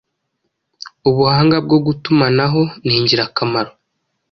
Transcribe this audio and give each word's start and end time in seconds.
Ubuhanga 1.09 1.55
bwo 1.65 1.77
gutumanaho 1.85 2.61
ningirakamaro 2.85 3.71